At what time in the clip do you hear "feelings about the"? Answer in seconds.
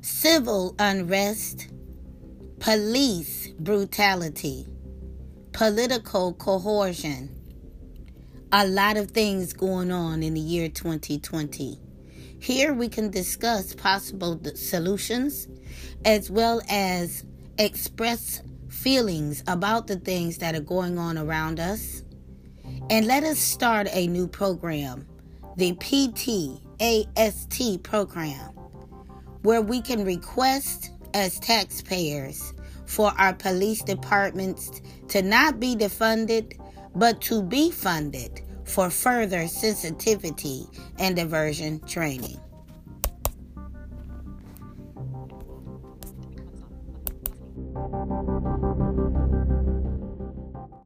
18.68-19.96